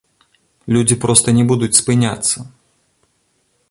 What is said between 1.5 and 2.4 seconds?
будуць спыняцца!